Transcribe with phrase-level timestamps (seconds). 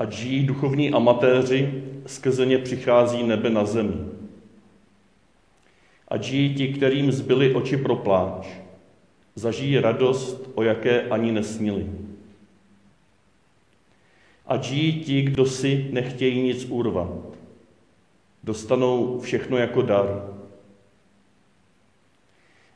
[0.00, 3.94] Ať žijí duchovní amatéři, skrze ně přichází nebe na zemi.
[6.08, 8.46] Ať žijí ti, kterým zbyly oči pro pláč,
[9.34, 11.90] zažijí radost, o jaké ani nesnili.
[14.46, 17.38] Ať žijí ti, kdo si nechtějí nic urvat,
[18.44, 20.34] dostanou všechno jako dar.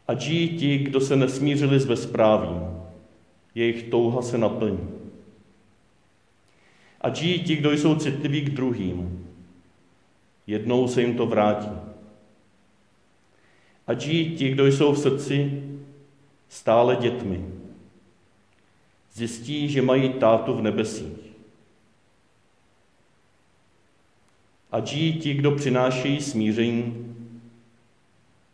[0.08, 2.60] Ať žijí ti, kdo se nesmířili s bezprávím,
[3.54, 4.93] jejich touha se naplní.
[7.04, 9.28] Ať žijí ti, kdo jsou citliví k druhým,
[10.46, 11.68] jednou se jim to vrátí.
[13.86, 15.62] Ať žijí ti, kdo jsou v srdci
[16.48, 17.44] stále dětmi.
[19.12, 21.32] Zjistí, že mají tátu v nebesích.
[24.72, 27.16] Ať žijí ti, kdo přinášejí smíření,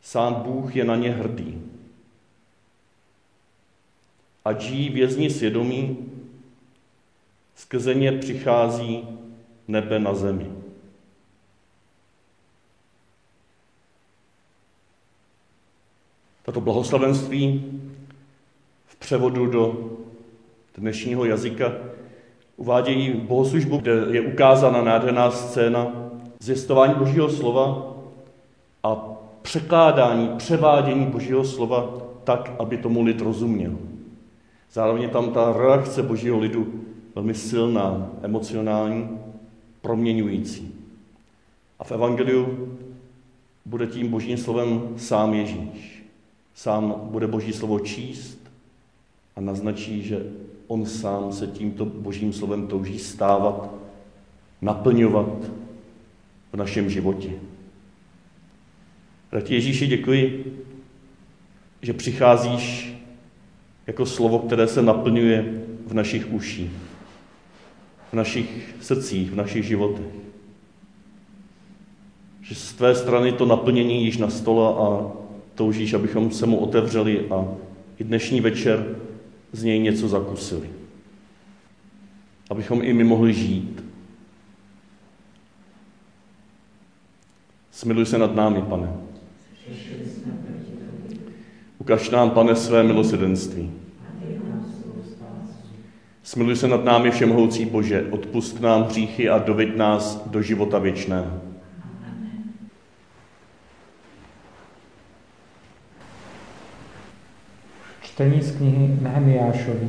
[0.00, 1.62] sám Bůh je na ně hrdý.
[4.44, 6.10] Ať žijí vězni svědomí,
[7.60, 9.09] skrze ně přichází
[9.69, 10.46] nebe na zemi.
[16.42, 17.64] Tato blahoslavenství
[18.86, 19.91] v převodu do
[20.78, 21.72] dnešního jazyka
[22.56, 27.97] uvádějí bohoslužbu, kde je ukázána nádherná scéna zjistování Božího slova
[28.83, 28.94] a
[29.42, 31.92] překládání, převádění Božího slova
[32.25, 33.72] tak, aby tomu lid rozuměl.
[34.72, 39.08] Zároveň tam ta reakce Božího lidu velmi silná, emocionální,
[39.80, 40.75] proměňující.
[41.78, 42.78] A v Evangeliu
[43.64, 46.05] bude tím Božím slovem sám Ježíš.
[46.55, 48.38] Sám bude Boží slovo číst
[49.36, 50.27] a naznačí, že
[50.66, 53.75] on sám se tímto Božím slovem touží stávat,
[54.62, 55.50] naplňovat
[56.53, 57.31] v našem životě.
[59.31, 60.44] Bratě Ježíši, děkuji,
[61.83, 62.94] že přicházíš
[63.86, 66.70] jako slovo, které se naplňuje v našich uších,
[68.11, 70.06] v našich srdcích, v našich životech.
[72.42, 75.12] Že z tvé strany to naplnění již na stole a
[75.55, 77.48] toužíš, abychom se mu otevřeli a
[77.98, 78.97] i dnešní večer
[79.53, 80.71] z něj něco zakusili.
[82.50, 83.84] Abychom i my mohli žít.
[87.71, 88.92] Smiluj se nad námi, pane.
[91.78, 93.79] Ukaž nám, pane, své milosedenství.
[96.30, 101.30] Smiluj se nad námi, všemohoucí Bože, odpust nám hříchy a doveď nás do života věčného.
[108.02, 109.88] Čtení z knihy Nehemiášovi.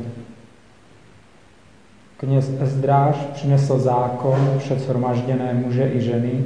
[2.16, 6.44] Kněz Ezdráž přinesl zákon před shromažděné muže i ženy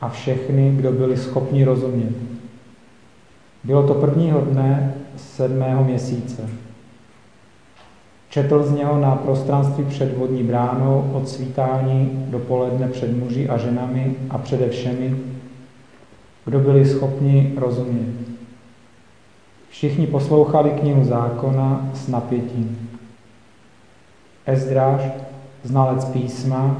[0.00, 2.14] a všechny, kdo byli schopni rozumět.
[3.64, 6.48] Bylo to prvního dne sedmého měsíce.
[8.34, 13.58] Četl z něho na prostranství před vodní bránou od svítání do poledne před muži a
[13.58, 15.16] ženami a přede všemi,
[16.44, 18.14] kdo byli schopni rozumět.
[19.68, 22.90] Všichni poslouchali knihu zákona s napětím.
[24.46, 25.00] Ezdráž,
[25.62, 26.76] znalec písma,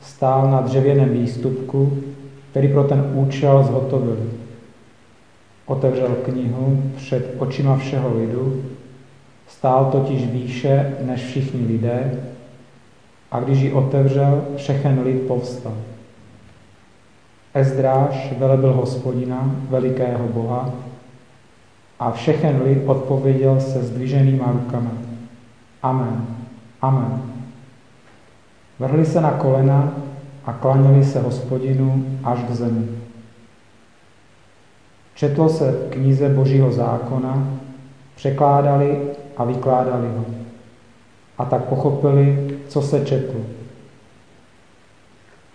[0.00, 1.98] stál na dřevěném výstupku,
[2.50, 4.30] který pro ten účel zhotovil.
[5.66, 8.62] Otevřel knihu před očima všeho lidu,
[9.48, 12.20] stál totiž výše než všichni lidé,
[13.30, 15.74] a když ji otevřel, všechen lid povstal.
[17.54, 20.70] Ezdráž velebil hospodina, velikého Boha,
[21.98, 24.90] a všechen lid odpověděl se zdviženýma rukama.
[25.82, 26.26] Amen.
[26.82, 27.22] Amen.
[28.78, 29.92] Vrhli se na kolena
[30.44, 32.88] a klaněli se hospodinu až k zemi.
[35.14, 37.48] Četlo se v knize Božího zákona,
[38.14, 39.00] překládali
[39.38, 40.24] a vykládali ho.
[41.38, 43.40] A tak pochopili, co se četlo.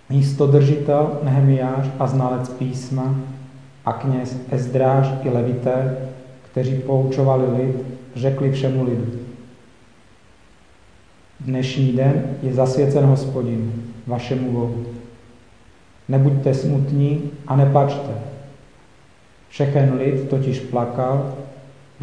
[0.10, 3.16] Místo držitel Nehemiáš a znalec písma
[3.86, 5.98] a kněz Ezdráž i levité
[6.54, 7.76] kteří poučovali lid,
[8.16, 9.12] řekli všemu lidu.
[11.40, 13.72] Dnešní den je zasvěcen hospodinu,
[14.08, 14.86] vašemu Bohu.
[16.10, 18.14] Nebuďte smutní a nepačte.
[19.50, 21.36] Všechen lid totiž plakal,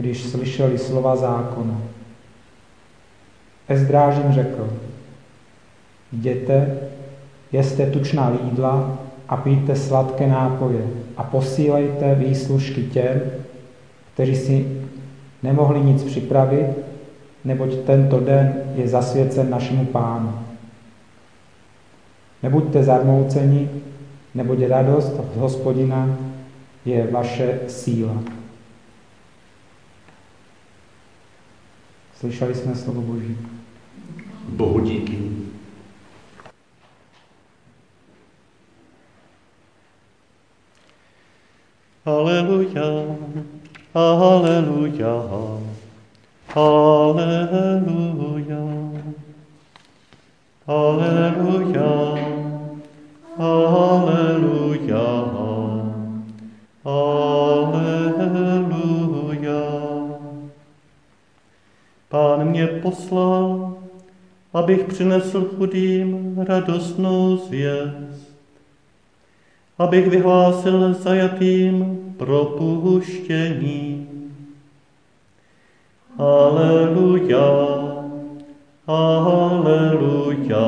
[0.00, 1.81] když slyšeli slova zákona.
[3.69, 4.69] Ezdráž jim řekl,
[6.12, 6.79] jděte,
[7.52, 8.99] jeste tučná lídla
[9.29, 10.87] a pijte sladké nápoje
[11.17, 13.20] a posílejte výslužky těm,
[14.14, 14.82] kteří si
[15.43, 16.67] nemohli nic připravit,
[17.44, 20.32] neboť tento den je zasvěcen našemu pánu.
[22.43, 23.70] Nebuďte zarmouceni,
[24.35, 26.17] neboť radost z hospodina
[26.85, 28.40] je vaše síla.
[32.20, 33.37] Slyšeli jsme slovo Boží.
[34.49, 35.19] Bohu díky.
[42.05, 42.82] Aleluja,
[43.94, 45.22] aleluja,
[46.55, 47.56] aleluja,
[50.67, 51.88] aleluja,
[53.37, 55.40] aleluja, aleluja.
[62.11, 63.75] Pán mě poslal,
[64.53, 68.35] abych přinesl chudým radostnou zvěst,
[69.79, 74.09] abych vyhlásil zajatým propuštění.
[76.19, 77.47] Aleluja,
[78.87, 80.65] aleluja,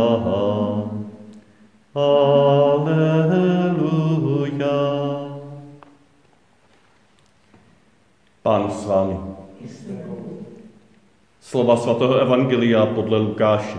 [1.95, 3.03] aleluja.
[8.43, 9.17] Pán s vámi.
[11.43, 13.79] Slova svatého Evangelia podle Lukáše.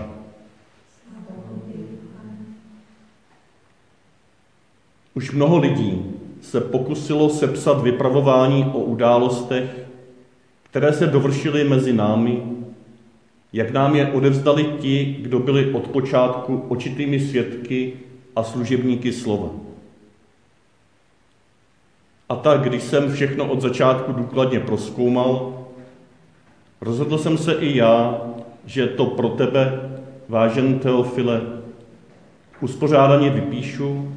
[5.14, 6.04] Už mnoho lidí
[6.42, 9.86] se pokusilo sepsat vypravování o událostech,
[10.62, 12.42] které se dovršily mezi námi,
[13.52, 17.92] jak nám je odevzdali ti, kdo byli od počátku očitými svědky
[18.36, 19.50] a služebníky slova.
[22.28, 25.63] A tak, když jsem všechno od začátku důkladně proskoumal,
[26.80, 28.20] rozhodl jsem se i já,
[28.66, 29.90] že to pro tebe,
[30.28, 31.40] vážený Teofile,
[32.60, 34.14] uspořádaně vypíšu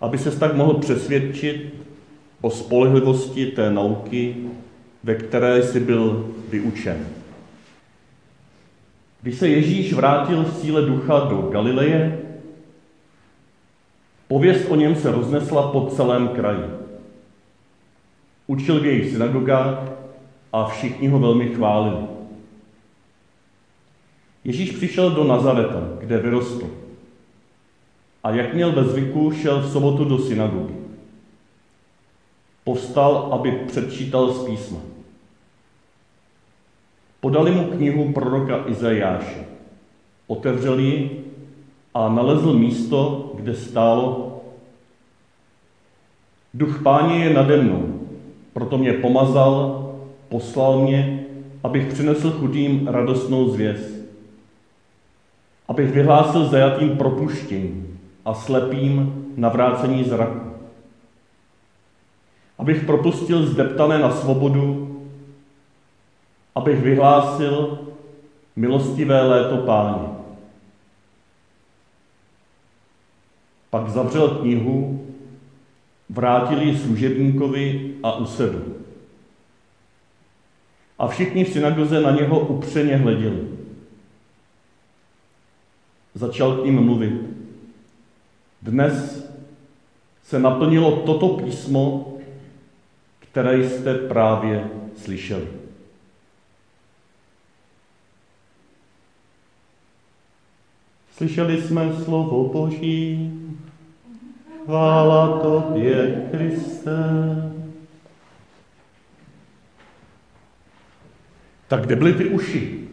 [0.00, 1.74] aby se tak mohl přesvědčit
[2.40, 4.36] o spolehlivosti té nauky,
[5.04, 7.06] ve které jsi byl vyučen.
[9.22, 12.18] Když se Ježíš vrátil v síle ducha do Galileje,
[14.28, 16.64] pověst o něm se roznesla po celém kraji.
[18.46, 19.78] Učil v jejich synagogách
[20.52, 22.06] a všichni ho velmi chválili.
[24.44, 26.70] Ježíš přišel do Nazareta, kde vyrostl
[28.24, 30.74] a jak měl ve zvyku, šel v sobotu do synagogy.
[32.64, 34.78] Povstal, aby předčítal z písma.
[37.20, 39.44] Podali mu knihu proroka Izajáše.
[40.26, 41.24] Otevřel ji
[41.94, 44.24] a nalezl místo, kde stálo
[46.54, 48.00] Duch páně je nade mnou,
[48.52, 49.87] proto mě pomazal,
[50.28, 51.26] poslal mě,
[51.64, 53.94] abych přinesl chudým radostnou zvěst,
[55.68, 57.98] abych vyhlásil zajatým propuštění,
[58.28, 60.52] a slepým navrácení zraku.
[62.58, 64.84] Abych propustil zdeptané na svobodu,
[66.54, 67.78] abych vyhlásil
[68.56, 70.08] milostivé léto páně.
[73.70, 75.06] Pak zavřel knihu,
[76.08, 78.77] vrátil ji služebníkovi a usedl.
[80.98, 83.48] A všichni v synagoze na něho upřeně hleděli.
[86.14, 87.20] Začal k ním mluvit.
[88.62, 89.28] Dnes
[90.24, 92.14] se naplnilo toto písmo,
[93.18, 95.46] které jste právě slyšeli.
[101.16, 103.32] Slyšeli jsme slovo Boží,
[104.64, 107.57] chvála Tobě, Kriste.
[111.68, 112.88] Tak kde byly ty uši?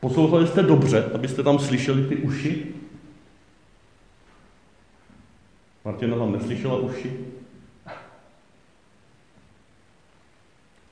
[0.00, 2.66] Poslouchali jste dobře, abyste tam slyšeli ty uši?
[5.84, 7.16] Martina tam neslyšela uši.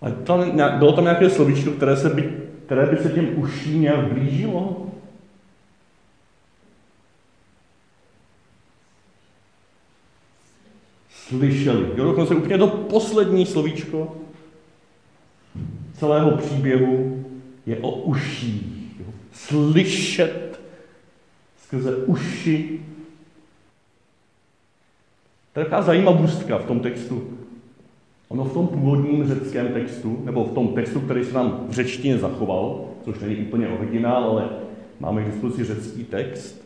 [0.00, 2.32] Ale tam, bylo tam nějaké slovíčko, které, se by,
[2.66, 4.87] které by se těm uším nějak blížilo?
[11.28, 11.88] Slyšeli.
[11.96, 14.16] Jo, dokonce úplně do poslední slovíčko
[15.92, 17.24] celého příběhu
[17.66, 18.62] je o uších
[19.32, 20.60] slyšet
[21.62, 22.80] skrze uši.
[25.52, 27.38] To je taková zajímavostka v tom textu.
[28.28, 32.18] Ono v tom původním řeckém textu, nebo v tom textu, který se nám v řečtině
[32.18, 34.48] zachoval, což není úplně originál, ale
[35.00, 36.64] máme k dispozici řecký text,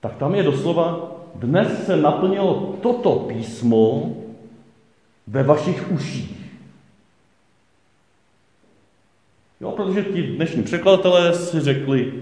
[0.00, 4.16] tak tam je doslova, dnes se naplnilo toto písmo
[5.26, 6.36] ve vašich uších.
[9.60, 12.12] Jo, protože ti dnešní překladatelé si řekli,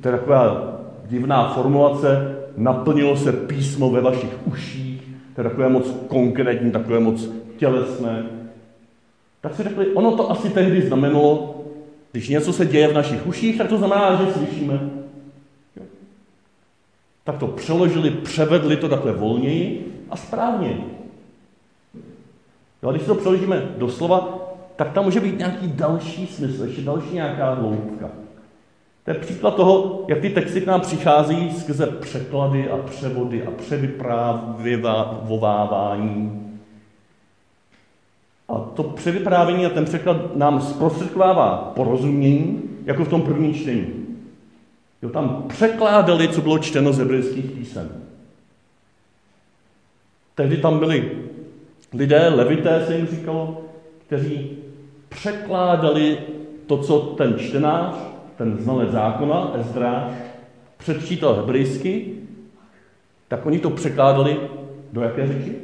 [0.00, 0.72] to je taková
[1.06, 5.02] divná formulace, naplnilo se písmo ve vašich uších,
[5.34, 8.26] to je takové moc konkrétní, takové moc tělesné.
[9.40, 11.64] Tak si řekli, ono to asi tehdy znamenalo,
[12.12, 15.01] když něco se děje v našich uších, tak to znamená, že slyšíme.
[17.24, 20.78] Tak to přeložili, převedli to takhle volněji a správně.
[22.82, 24.38] Jo, a když to přeložíme doslova,
[24.76, 28.10] tak tam může být nějaký další smysl, ještě další nějaká hloubka.
[29.04, 33.46] To To je příklad toho, jak ty texty k nám přichází skrze překlady a převody
[33.46, 36.38] a převyprávovávání.
[38.48, 44.01] A to převyprávění a ten překlad nám zprostředkovává porozumění, jako v tom prvním čtení.
[45.02, 48.02] Jo, tam překládali, co bylo čteno z hebrejských písem.
[50.34, 51.12] Tehdy tam byli
[51.92, 53.64] lidé, levité se jim říkalo,
[54.06, 54.58] kteří
[55.08, 56.18] překládali
[56.66, 57.94] to, co ten čtenář,
[58.36, 60.12] ten znalec zákona, Ezdráž,
[60.76, 62.14] předčítal hebrejsky,
[63.28, 64.40] tak oni to překládali
[64.92, 65.56] do jaké řeči?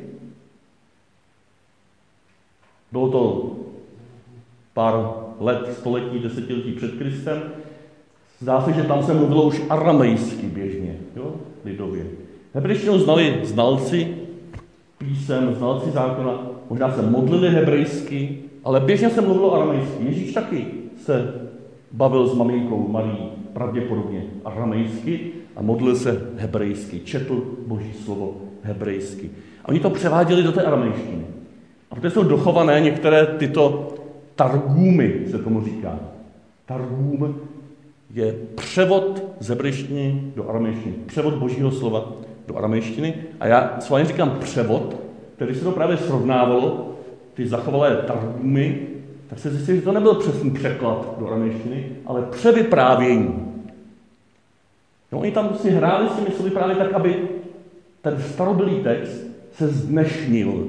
[2.92, 3.52] Bylo to
[4.74, 4.94] pár
[5.40, 7.42] let, století, desetiletí před Kristem.
[8.40, 12.06] Zdá se, že tam se mluvilo už aramejsky běžně, jo, lidově.
[12.54, 14.14] Hebrejštinu znali znalci
[14.98, 20.04] písem, znalci zákona, možná se modlili hebrejsky, ale běžně se mluvilo aramejsky.
[20.04, 20.66] Ježíš taky
[21.04, 21.34] se
[21.92, 23.18] bavil s maminkou Marí
[23.52, 25.20] pravděpodobně aramejsky
[25.56, 29.30] a modlil se hebrejsky, četl boží slovo hebrejsky.
[29.64, 31.24] A oni to převáděli do té aramejštiny.
[31.90, 33.88] A protože jsou dochované některé tyto
[34.34, 35.98] targumy, se tomu říká.
[36.66, 37.40] Targum
[38.14, 40.94] je převod z hebrejštiny do aramejštiny.
[41.06, 42.12] Převod božího slova
[42.46, 43.14] do aramejštiny.
[43.40, 44.96] A já s vámi říkám převod,
[45.36, 46.94] který se to právě srovnávalo,
[47.34, 48.80] ty zachovalé targumy,
[49.28, 53.34] tak se zjistilo, že to nebyl přesný překlad do aramejštiny, ale převyprávění.
[55.12, 57.28] No, oni tam si hráli s těmi slovy právě tak, aby
[58.02, 60.66] ten starobylý text se znešnil.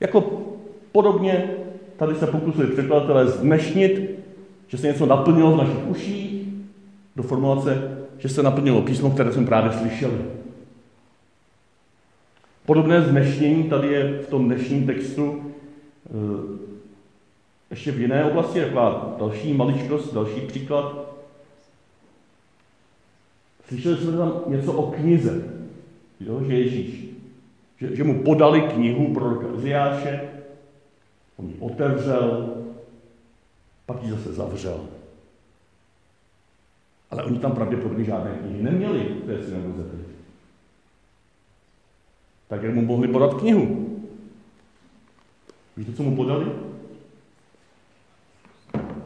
[0.00, 0.42] Jako
[0.92, 1.50] podobně
[1.96, 4.20] tady se pokusili překladatelé znešnit,
[4.68, 6.29] že se něco naplnilo v našich uších,
[7.20, 10.18] do formulace, že se naplnilo písmo, které jsme právě slyšeli.
[12.66, 15.52] Podobné znešnění tady je v tom dnešním textu
[16.06, 16.10] eh,
[17.70, 21.14] ještě v jiné oblasti, taková další maličkost, další příklad.
[23.68, 25.44] Slyšeli jsme tam něco o knize,
[26.20, 27.04] jo, že Ježíš,
[27.80, 30.20] že, že mu podali knihu proroka Iziáše,
[31.36, 32.56] on ji otevřel,
[33.86, 34.99] pak ji zase zavřel.
[37.10, 39.82] Ale oni tam pravděpodobně žádné knihy neměli v té synagoze.
[42.48, 43.86] Tak jak mu mohli podat knihu?
[45.76, 46.46] Víte, co mu podali?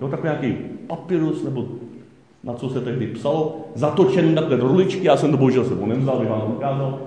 [0.01, 0.53] No takový nějaký
[0.87, 1.69] papirus, nebo
[2.45, 6.19] na co se tehdy psalo, zatočený na té ruličky, já jsem to bohužel sebou nevzal,
[6.19, 7.01] bych vám to ukázal.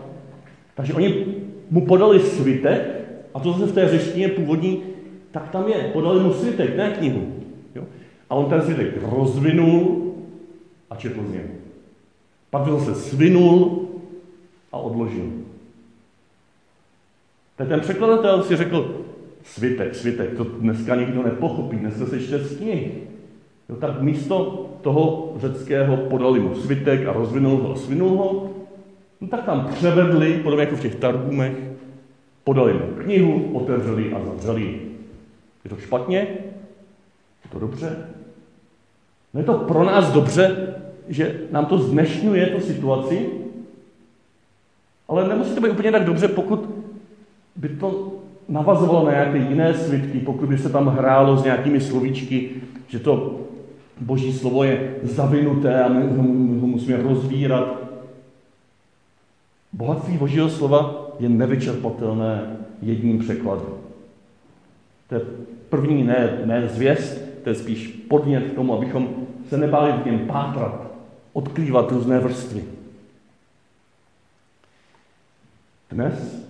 [0.76, 1.26] Takže oni
[1.70, 4.84] mu podali svitek, a to zase v té řeštině původní,
[5.32, 7.34] tak tam je, podali mu svitek, ne knihu.
[7.76, 7.84] Jo?
[8.30, 10.07] A on ten svitek rozvinul
[10.90, 11.48] a četl z něho.
[12.50, 13.88] Pak to zase svinul
[14.72, 15.32] a odložil.
[17.56, 19.06] Tak ten překladatel si řekl,
[19.44, 22.92] svitek, svitek, to dneska nikdo nepochopí, dneska se čte knih.
[23.70, 28.50] Jo, tak místo toho řeckého podali mu svitek a rozvinul ho a svinul ho,
[29.22, 31.58] no tak tam převedli, podobně jako v těch targumech,
[32.44, 34.82] podali mu knihu, otevřeli a zavřeli.
[35.64, 36.18] Je to špatně?
[37.46, 38.17] Je to dobře?
[39.34, 40.74] No je to pro nás dobře,
[41.08, 43.30] že nám to znešňuje tu situaci,
[45.08, 46.70] ale nemusí to být úplně tak dobře, pokud
[47.56, 48.14] by to
[48.50, 52.50] navazovalo na nějaké jiné svitky, pokud by se tam hrálo s nějakými slovíčky,
[52.88, 53.40] že to
[54.02, 56.18] boží slovo je zavinuté a my
[56.60, 57.78] ho musíme rozvírat.
[59.74, 63.74] Bohatství božího slova je nevyčerpatelné jedním překladem.
[65.10, 65.22] To je
[65.70, 69.10] první ne, ne zvěst, to je spíš podnět k tomu, abychom
[69.50, 70.92] se nebáli v něm pátrat,
[71.34, 72.64] odkrývat různé vrstvy.
[75.92, 76.46] Dnes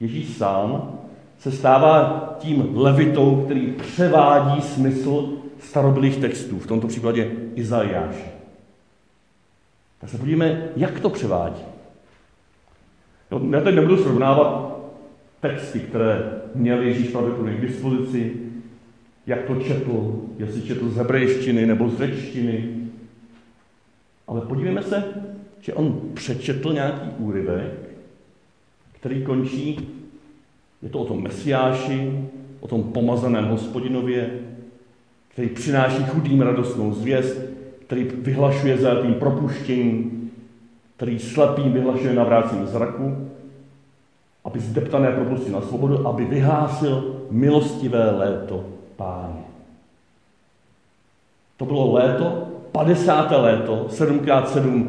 [0.00, 0.98] Ježíš sám
[1.38, 8.32] se stává tím levitou, který převádí smysl starobylých textů, v tomto případě Izajáše.
[10.00, 11.62] Tak se podívejme, jak to převádí.
[13.30, 14.78] No, já teď nebudu srovnávat
[15.40, 18.51] texty, které měl Ježíš pravděpodobně k dispozici,
[19.26, 22.68] jak to četl, jestli četl z hebrejštiny nebo z řečtiny.
[24.28, 25.04] Ale podívejme se,
[25.60, 27.72] že on přečetl nějaký úryvek,
[28.92, 29.88] který končí,
[30.82, 32.28] je to o tom Mesiáši,
[32.60, 34.30] o tom pomazaném hospodinově,
[35.28, 37.38] který přináší chudým radostnou zvěst,
[37.86, 40.30] který vyhlašuje zajatým propuštění,
[40.96, 43.28] který slepým vyhlašuje navrácení zraku,
[44.44, 48.64] aby zdeptané propustil na svobodu, aby vyhlásil milostivé léto
[48.96, 49.42] páně.
[51.56, 53.30] To bylo léto, 50.
[53.30, 54.86] léto, 7x7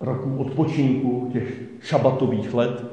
[0.00, 2.84] roků odpočinku, těch šabatových let,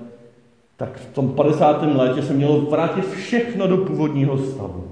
[0.78, 1.82] tak v tom 50.
[1.96, 4.88] létě se mělo vrátit všechno do původního stavu.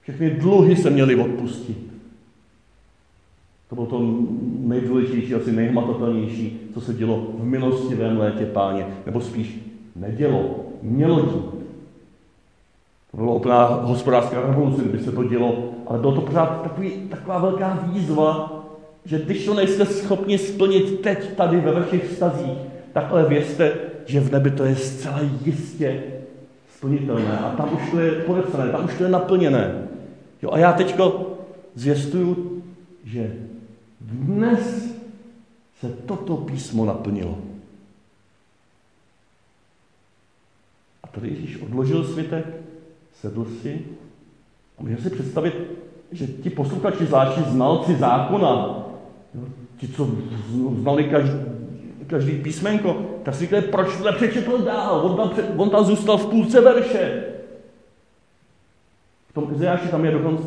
[0.00, 1.90] Všechny dluhy se měly odpustit.
[3.68, 4.00] To bylo to
[4.58, 9.58] nejdůležitější, asi nejhmatatelnější, co se dělo v milostivém létě páně, nebo spíš
[9.96, 11.59] nedělo, mělo dít.
[13.10, 17.38] To byla úplná hospodářská revoluce, kdyby se to dělo, ale bylo to pořád takový, taková
[17.38, 18.62] velká výzva,
[19.04, 22.58] že když to nejste schopni splnit teď tady ve vašich vztazích,
[22.92, 23.72] tak ale věřte,
[24.06, 26.02] že v nebi to je zcela jistě
[26.76, 29.88] splnitelné a tam už to je podepsané, tam už to je naplněné.
[30.42, 31.36] Jo, a já teďko
[31.74, 32.62] zvěstuju,
[33.04, 33.36] že
[34.00, 34.94] dnes
[35.80, 37.38] se toto písmo naplnilo.
[41.02, 42.46] A tady Ježíš odložil svitek,
[43.20, 43.80] sedl si
[44.78, 45.54] a můžeme si představit,
[46.12, 48.84] že ti posluchači, zvláště znalci zákona,
[49.34, 49.42] jo,
[49.76, 50.08] ti, co
[50.80, 51.38] znali každý,
[52.06, 56.26] každý písmenko, tak si říkali, proč to nepřečetl dál, on tam, on tam zůstal v
[56.26, 57.24] půlce verše.
[59.28, 60.44] V tom Izajáši tam je, dokonce,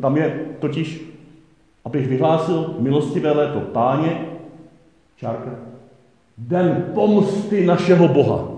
[0.00, 1.02] tam je totiž,
[1.84, 4.26] abych vyhlásil milostivé léto páně,
[5.16, 5.50] čárka,
[6.38, 8.57] den pomsty našeho Boha.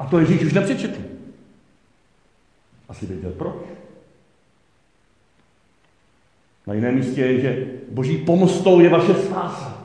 [0.00, 1.00] A to Ježíš už nepřečetl.
[2.88, 3.54] Asi věděl proč.
[6.66, 9.80] Na jiném místě je, že boží pomstou je vaše spása.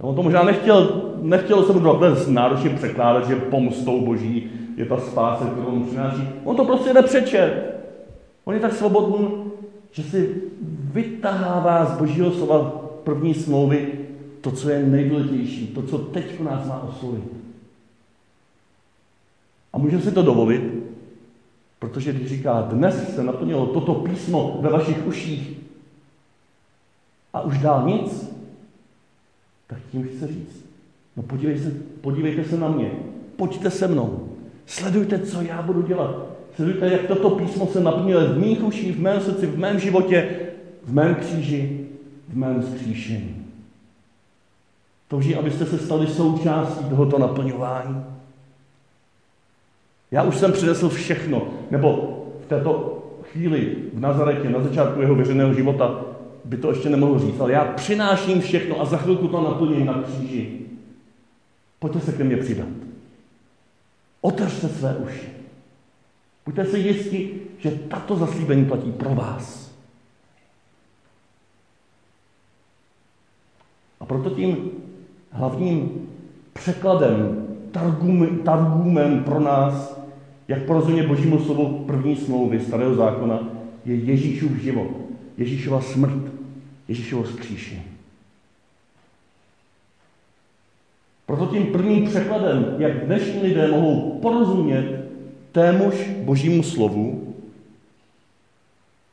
[0.00, 5.00] On to možná nechtěl, nechtěl se mu takhle náročně překládat, že pomstou boží je ta
[5.00, 6.28] spása, kterou on přináší.
[6.44, 7.80] On to prostě nepřečet.
[8.44, 9.28] On je tak svobodný,
[9.92, 10.42] že si
[10.92, 12.70] vytahává z božího slova
[13.04, 13.92] první smlouvy
[14.40, 17.42] to, co je nejdůležitější, to, co teď nás má oslovit.
[19.72, 20.62] A může si to dovolit,
[21.78, 25.58] protože když říká, dnes se naplnilo toto písmo ve vašich uších
[27.32, 28.30] a už dál nic,
[29.66, 30.64] tak tím chce říct,
[31.16, 32.92] no podívejte se, podívejte se na mě,
[33.36, 34.28] pojďte se mnou,
[34.66, 36.32] sledujte, co já budu dělat.
[36.56, 40.38] Sledujte, jak toto písmo se naplnilo v mých uších, v mém srdci, v mém životě,
[40.84, 41.86] v mém kříži,
[42.28, 43.46] v mém skříšení.
[45.08, 48.04] Touží, abyste se stali součástí tohoto naplňování.
[50.12, 55.54] Já už jsem přinesl všechno, nebo v této chvíli v Nazaretě, na začátku jeho veřejného
[55.54, 56.04] života,
[56.44, 60.02] by to ještě nemohl říct, ale já přináším všechno a za chvilku to naplním na
[60.02, 60.58] kříži.
[61.78, 62.68] Pojďte se ke mně přidat.
[64.20, 65.28] Otevřte své uši.
[66.46, 69.72] Buďte si jistí, že tato zaslíbení platí pro vás.
[74.00, 74.70] A proto tím
[75.30, 76.08] hlavním
[76.52, 80.01] překladem, targum, targumem pro nás
[80.52, 83.48] jak porozumět Božímu slovu první smlouvy Starého zákona,
[83.84, 84.90] je Ježíšův život,
[85.38, 86.22] Ježíšova smrt,
[86.88, 87.82] Ježíšovo skříšení.
[91.26, 95.04] Proto tím prvním překladem, jak dnešní lidé mohou porozumět
[95.52, 97.34] témuž Božímu slovu,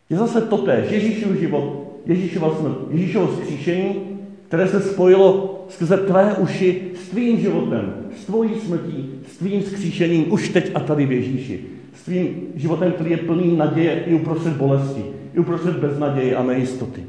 [0.10, 6.92] je zase totéž Ježíšův život, Ježíšova smrt, Ježíšovo skříšení, které se spojilo skrze tvé uši
[6.96, 11.66] s tvým životem, s tvojí smrtí, s tvým skříšením už teď a tady v Ježíši.
[11.94, 17.04] S tvým životem, který je plný naděje i uprostřed bolesti, i uprostřed beznaděje a nejistoty.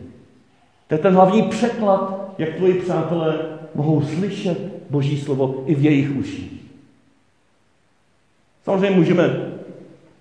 [0.88, 3.38] To je ten hlavní překlad, jak tvoji přátelé
[3.74, 4.58] mohou slyšet
[4.90, 6.60] Boží slovo i v jejich uších.
[8.64, 9.52] Samozřejmě můžeme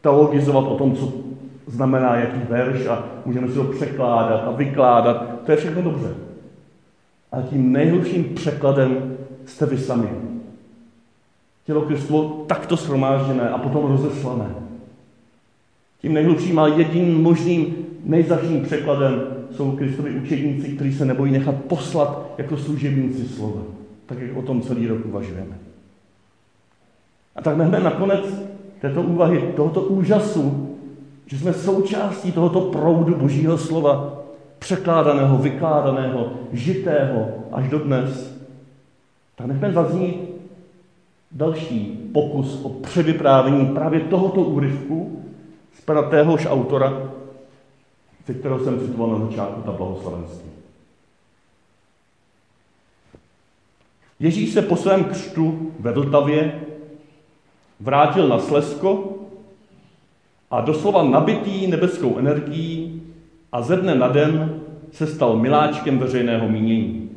[0.01, 1.13] teologizovat o tom, co
[1.67, 5.41] znamená jaký verš a můžeme si ho překládat a vykládat.
[5.45, 6.15] To je všechno dobře.
[7.31, 10.09] Ale tím nejhlubším překladem jste vy sami.
[11.69, 14.45] Tělo Kristovo takto shromážděné a potom rozeslané.
[16.01, 22.25] Tím nejhlubším a jediným možným nejzaším překladem jsou Kristovi učedníci, kteří se nebojí nechat poslat
[22.37, 23.61] jako služebníci slova.
[24.05, 25.57] Tak, jak o tom celý rok uvažujeme.
[27.35, 28.43] A tak nechme nakonec
[28.81, 30.75] této úvahy, tohoto úžasu,
[31.25, 34.23] že jsme součástí tohoto proudu Božího slova,
[34.59, 38.37] překládaného, vykládaného, žitého až do dnes,
[39.35, 40.28] tak nechme zaznít
[41.31, 45.23] další pokus o převyprávění právě tohoto úryvku
[45.73, 47.11] z pana téhož autora,
[48.27, 50.49] ze kterého jsem citoval na začátku ta blahoslavenství.
[54.19, 56.61] Ježíš se po svém křtu ve Vltavě
[57.79, 59.15] vrátil na Slesko
[60.51, 63.03] a doslova nabitý nebeskou energií
[63.51, 64.61] a ze dne na den
[64.91, 67.09] se stal miláčkem veřejného mínění.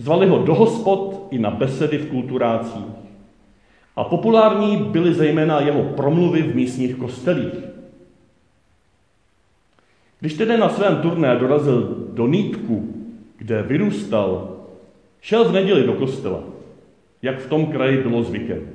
[0.00, 2.88] Zvali ho do hospod i na besedy v kulturácích.
[3.96, 7.54] A populární byly zejména jeho promluvy v místních kostelích.
[10.20, 12.94] Když tedy na svém turné dorazil do Nítku,
[13.36, 14.56] kde vyrůstal,
[15.20, 16.42] šel v neděli do kostela,
[17.22, 18.68] jak v tom kraji bylo zvykem.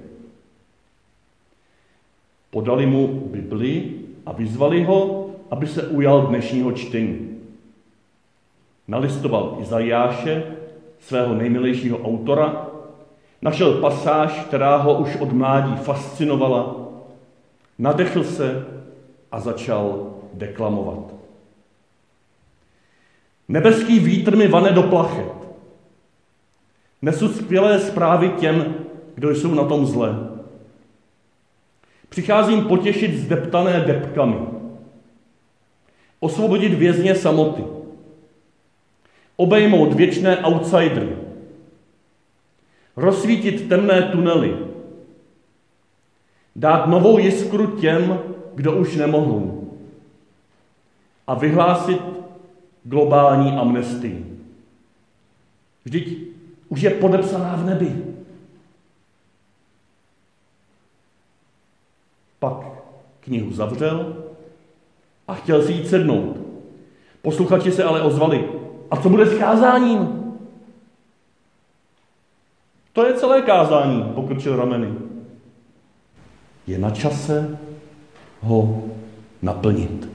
[2.49, 3.91] Podali mu Bibli
[4.25, 7.37] a vyzvali ho, aby se ujal dnešního čtení.
[8.87, 10.43] Nalistoval Izajáše,
[11.07, 12.67] svého nejmilejšího autora,
[13.41, 16.75] našel pasáž, která ho už od mládí fascinovala,
[17.79, 18.65] nadechl se
[19.31, 21.13] a začal deklamovat.
[23.47, 25.33] Nebeský vítr mi vane do plachet.
[27.01, 28.75] Nesu skvělé zprávy těm,
[29.15, 30.29] kdo jsou na tom zle.
[32.09, 34.37] Přicházím potěšit zdeptané depkami.
[36.19, 37.63] Osvobodit vězně samoty.
[39.35, 41.17] Obejmout věčné outsidery.
[42.95, 44.57] Rozsvítit temné tunely.
[46.55, 48.19] Dát novou jiskru těm,
[48.55, 49.71] kdo už nemohou.
[51.27, 52.01] A vyhlásit
[52.83, 54.39] globální amnestii.
[55.85, 56.17] Vždyť
[56.69, 58.05] už je podepsaná v nebi.
[62.39, 62.57] Pak
[63.19, 64.23] knihu zavřel
[65.27, 66.37] a chtěl si jít sednout.
[67.21, 68.49] Posluchači se ale ozvali.
[68.91, 70.25] A co bude s kázáním?
[72.93, 74.93] To je celé kázání, pokrčil rameny.
[76.67, 77.57] Je na čase
[78.41, 78.83] ho
[79.41, 80.14] naplnit.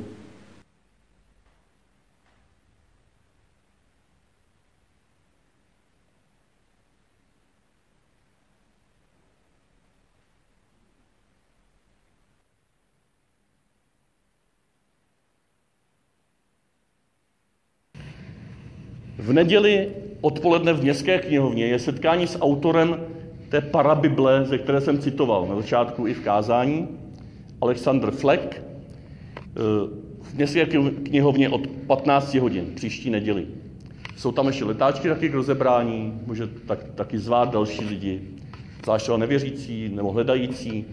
[19.30, 19.88] V neděli
[20.20, 23.00] odpoledne v městské knihovně je setkání s autorem
[23.48, 26.88] té parabible, ze které jsem citoval na začátku i v kázání,
[27.60, 28.60] Alexander Fleck, eh,
[30.22, 33.46] v městské knihovně od 15 hodin příští neděli.
[34.16, 38.20] Jsou tam ještě letáčky taky k rozebrání, může tak, taky zvát další lidi,
[38.82, 40.84] zvlášť nevěřící nebo hledající.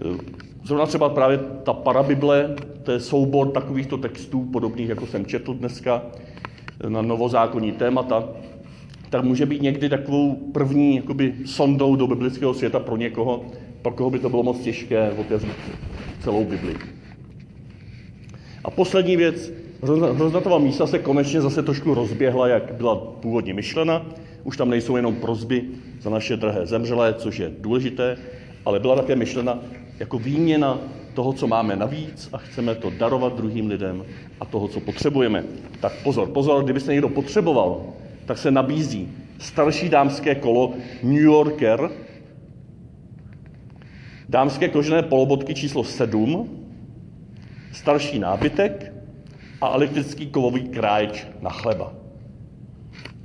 [0.00, 0.18] Eh,
[0.64, 6.02] zrovna třeba právě ta parabible, to je soubor takovýchto textů, podobných, jako jsem četl dneska,
[6.88, 8.28] na novozákonní témata,
[9.10, 13.44] tak může být někdy takovou první jakoby, sondou do biblického světa pro někoho,
[13.82, 15.56] pro koho by to bylo moc těžké otevřít
[16.20, 16.76] celou Bibli.
[18.64, 19.52] A poslední věc,
[20.14, 24.06] hroznatová místa se konečně zase trošku rozběhla, jak byla původně myšlena.
[24.44, 25.64] Už tam nejsou jenom prozby
[26.00, 28.16] za naše drahé zemřelé, což je důležité,
[28.64, 29.58] ale byla také myšlena
[29.98, 30.78] jako výměna
[31.14, 34.04] toho, co máme navíc a chceme to darovat druhým lidem
[34.40, 35.44] a toho, co potřebujeme.
[35.80, 37.84] Tak pozor, pozor, kdybyste někdo potřeboval,
[38.26, 41.90] tak se nabízí starší dámské kolo New Yorker,
[44.28, 46.66] dámské kožené polobotky číslo 7,
[47.72, 48.92] starší nábytek
[49.60, 51.92] a elektrický kovový kráječ na chleba.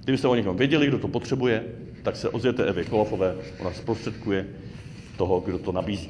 [0.03, 1.63] Kdybyste o někom věděli, kdo to potřebuje,
[2.03, 4.45] tak se ozvěte Evě Kolofové, ona zprostředkuje
[5.17, 6.09] toho, kdo to nabízí.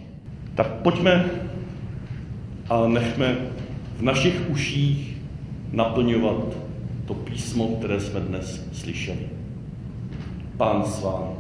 [0.55, 1.29] Tak pojďme
[2.69, 3.37] a nechme
[3.97, 5.17] v našich uších
[5.71, 6.57] naplňovat
[7.05, 9.29] to písmo, které jsme dnes slyšeli.
[10.57, 11.35] Pán s vámi.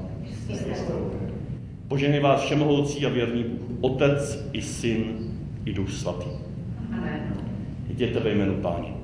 [1.87, 5.03] Požehnej vás všemohoucí a věrný Bůh, Otec i Syn
[5.65, 6.29] i Duch Svatý.
[7.89, 8.98] Jděte ve jménu Páně.